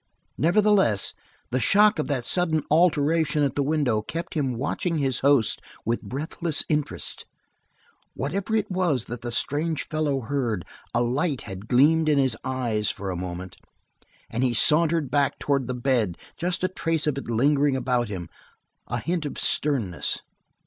[0.39, 1.13] Nevertheless,
[1.51, 6.01] the shock of that sudden alteration at the window kept him watching his host with
[6.01, 7.27] breathless interest.
[8.15, 12.89] Whatever it was that the strange fellow heard, a light had gleamed in his eyes
[12.89, 13.57] for a moment.
[14.31, 18.27] As he sauntered back towards the bed just a trace of it lingered about him,
[18.87, 20.23] a hint of sternness.